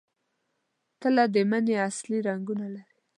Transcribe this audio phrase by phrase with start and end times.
[1.01, 2.93] تله د مني اصلي رنګونه لري.